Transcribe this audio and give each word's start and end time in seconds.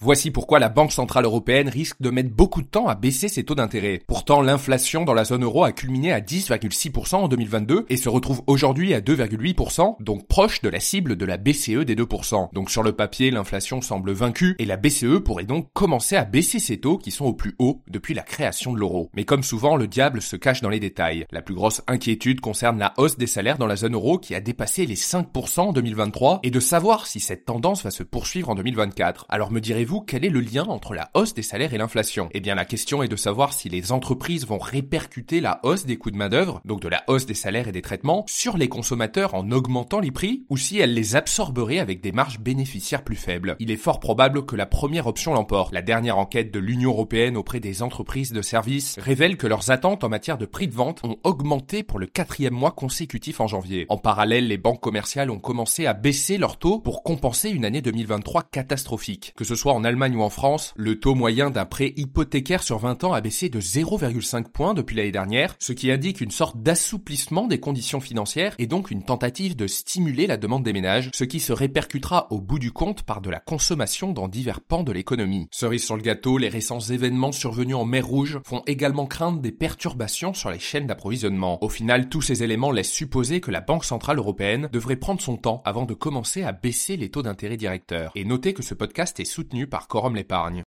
Voici 0.00 0.30
pourquoi 0.30 0.60
la 0.60 0.68
Banque 0.68 0.92
Centrale 0.92 1.24
Européenne 1.24 1.68
risque 1.68 2.00
de 2.00 2.10
mettre 2.10 2.30
beaucoup 2.30 2.62
de 2.62 2.68
temps 2.68 2.86
à 2.86 2.94
baisser 2.94 3.26
ses 3.26 3.42
taux 3.42 3.56
d'intérêt. 3.56 4.00
Pourtant, 4.06 4.40
l'inflation 4.40 5.04
dans 5.04 5.12
la 5.12 5.24
zone 5.24 5.42
euro 5.42 5.64
a 5.64 5.72
culminé 5.72 6.12
à 6.12 6.20
10,6% 6.20 7.16
en 7.16 7.26
2022 7.26 7.84
et 7.88 7.96
se 7.96 8.08
retrouve 8.08 8.42
aujourd'hui 8.46 8.94
à 8.94 9.00
2,8%, 9.00 9.96
donc 10.00 10.28
proche 10.28 10.62
de 10.62 10.68
la 10.68 10.78
cible 10.78 11.16
de 11.16 11.24
la 11.26 11.36
BCE 11.36 11.84
des 11.84 11.96
2%. 11.96 12.52
Donc 12.52 12.70
sur 12.70 12.84
le 12.84 12.92
papier, 12.92 13.32
l'inflation 13.32 13.80
semble 13.80 14.12
vaincue 14.12 14.54
et 14.60 14.66
la 14.66 14.76
BCE 14.76 15.18
pourrait 15.24 15.42
donc 15.42 15.66
commencer 15.72 16.14
à 16.14 16.24
baisser 16.24 16.60
ses 16.60 16.78
taux 16.78 16.96
qui 16.96 17.10
sont 17.10 17.24
au 17.24 17.34
plus 17.34 17.56
haut 17.58 17.82
depuis 17.88 18.14
la 18.14 18.22
création 18.22 18.72
de 18.72 18.78
l'euro. 18.78 19.10
Mais 19.14 19.24
comme 19.24 19.42
souvent, 19.42 19.74
le 19.74 19.88
diable 19.88 20.22
se 20.22 20.36
cache 20.36 20.60
dans 20.60 20.70
les 20.70 20.78
détails. 20.78 21.26
La 21.32 21.42
plus 21.42 21.56
grosse 21.56 21.82
inquiétude 21.88 22.40
concerne 22.40 22.78
la 22.78 22.94
hausse 22.98 23.18
des 23.18 23.26
salaires 23.26 23.58
dans 23.58 23.66
la 23.66 23.74
zone 23.74 23.94
euro 23.94 24.18
qui 24.18 24.36
a 24.36 24.40
dépassé 24.40 24.86
les 24.86 24.94
5% 24.94 25.58
en 25.58 25.72
2023 25.72 26.38
et 26.44 26.52
de 26.52 26.60
savoir 26.60 27.08
si 27.08 27.18
cette 27.18 27.46
tendance 27.46 27.82
va 27.82 27.90
se 27.90 28.04
poursuivre 28.04 28.50
en 28.50 28.54
2024. 28.54 29.26
Alors 29.28 29.50
me 29.50 29.60
direz 29.60 29.87
vous 29.88 30.02
quel 30.02 30.24
est 30.24 30.28
le 30.28 30.40
lien 30.40 30.64
entre 30.64 30.94
la 30.94 31.10
hausse 31.14 31.32
des 31.32 31.42
salaires 31.42 31.72
et 31.72 31.78
l'inflation? 31.78 32.28
Eh 32.32 32.40
bien, 32.40 32.54
la 32.54 32.66
question 32.66 33.02
est 33.02 33.08
de 33.08 33.16
savoir 33.16 33.54
si 33.54 33.70
les 33.70 33.90
entreprises 33.90 34.46
vont 34.46 34.58
répercuter 34.58 35.40
la 35.40 35.60
hausse 35.62 35.86
des 35.86 35.96
coûts 35.96 36.10
de 36.10 36.16
main-d'œuvre, 36.16 36.60
donc 36.66 36.82
de 36.82 36.88
la 36.88 37.02
hausse 37.06 37.24
des 37.24 37.32
salaires 37.32 37.68
et 37.68 37.72
des 37.72 37.80
traitements, 37.80 38.24
sur 38.28 38.58
les 38.58 38.68
consommateurs 38.68 39.34
en 39.34 39.50
augmentant 39.50 40.00
les 40.00 40.10
prix, 40.10 40.44
ou 40.50 40.58
si 40.58 40.78
elles 40.78 40.92
les 40.92 41.16
absorberaient 41.16 41.78
avec 41.78 42.02
des 42.02 42.12
marges 42.12 42.38
bénéficiaires 42.38 43.02
plus 43.02 43.16
faibles. 43.16 43.56
Il 43.60 43.70
est 43.70 43.76
fort 43.76 43.98
probable 43.98 44.44
que 44.44 44.56
la 44.56 44.66
première 44.66 45.06
option 45.06 45.32
l'emporte. 45.32 45.72
La 45.72 45.80
dernière 45.80 46.18
enquête 46.18 46.52
de 46.52 46.58
l'Union 46.58 46.90
européenne 46.90 47.38
auprès 47.38 47.60
des 47.60 47.82
entreprises 47.82 48.32
de 48.32 48.42
services 48.42 48.98
révèle 48.98 49.38
que 49.38 49.46
leurs 49.46 49.70
attentes 49.70 50.04
en 50.04 50.10
matière 50.10 50.36
de 50.36 50.44
prix 50.44 50.68
de 50.68 50.74
vente 50.74 51.00
ont 51.02 51.16
augmenté 51.24 51.82
pour 51.82 51.98
le 51.98 52.06
quatrième 52.06 52.52
mois 52.52 52.72
consécutif 52.72 53.40
en 53.40 53.46
janvier. 53.46 53.86
En 53.88 53.96
parallèle, 53.96 54.48
les 54.48 54.58
banques 54.58 54.82
commerciales 54.82 55.30
ont 55.30 55.38
commencé 55.38 55.86
à 55.86 55.94
baisser 55.94 56.36
leurs 56.36 56.58
taux 56.58 56.78
pour 56.78 57.02
compenser 57.02 57.48
une 57.48 57.64
année 57.64 57.80
2023 57.80 58.42
catastrophique. 58.42 59.32
Que 59.34 59.44
ce 59.44 59.54
soit 59.54 59.77
Allemagne 59.84 60.16
en 60.18 60.30
France, 60.30 60.74
le 60.76 60.98
taux 60.98 61.14
moyen 61.14 61.50
d'un 61.50 61.64
prêt 61.64 61.92
hypothécaire 61.96 62.62
sur 62.62 62.78
20 62.78 63.04
ans 63.04 63.12
a 63.12 63.20
baissé 63.20 63.48
de 63.48 63.60
0,5 63.60 64.44
points 64.44 64.74
depuis 64.74 64.96
l'année 64.96 65.12
dernière, 65.12 65.54
ce 65.58 65.72
qui 65.72 65.90
indique 65.90 66.20
une 66.20 66.30
sorte 66.30 66.62
d'assouplissement 66.62 67.46
des 67.46 67.60
conditions 67.60 68.00
financières 68.00 68.54
et 68.58 68.66
donc 68.66 68.90
une 68.90 69.04
tentative 69.04 69.56
de 69.56 69.66
stimuler 69.66 70.26
la 70.26 70.36
demande 70.36 70.62
des 70.62 70.72
ménages, 70.72 71.10
ce 71.14 71.24
qui 71.24 71.40
se 71.40 71.52
répercutera 71.52 72.28
au 72.30 72.40
bout 72.40 72.58
du 72.58 72.72
compte 72.72 73.02
par 73.02 73.20
de 73.20 73.30
la 73.30 73.40
consommation 73.40 74.12
dans 74.12 74.28
divers 74.28 74.60
pans 74.60 74.82
de 74.82 74.92
l'économie. 74.92 75.48
Cerise 75.50 75.84
sur 75.84 75.96
le 75.96 76.02
gâteau, 76.02 76.38
les 76.38 76.48
récents 76.48 76.80
événements 76.80 77.32
survenus 77.32 77.76
en 77.76 77.84
mer 77.84 78.06
Rouge 78.06 78.40
font 78.44 78.62
également 78.66 79.06
craindre 79.06 79.40
des 79.40 79.52
perturbations 79.52 80.34
sur 80.34 80.50
les 80.50 80.58
chaînes 80.58 80.86
d'approvisionnement. 80.86 81.62
Au 81.62 81.68
final, 81.68 82.08
tous 82.08 82.22
ces 82.22 82.42
éléments 82.42 82.70
laissent 82.70 82.90
supposer 82.90 83.40
que 83.40 83.50
la 83.50 83.60
Banque 83.60 83.84
Centrale 83.84 84.18
Européenne 84.18 84.68
devrait 84.72 84.96
prendre 84.96 85.20
son 85.20 85.36
temps 85.36 85.62
avant 85.64 85.84
de 85.84 85.94
commencer 85.94 86.42
à 86.42 86.52
baisser 86.52 86.96
les 86.96 87.10
taux 87.10 87.22
d'intérêt 87.22 87.56
directeurs. 87.56 88.12
Et 88.14 88.24
notez 88.24 88.54
que 88.54 88.62
ce 88.62 88.74
podcast 88.74 89.20
est 89.20 89.24
soutenu 89.24 89.66
par 89.68 89.88
Corum 89.88 90.16
l'épargne. 90.16 90.64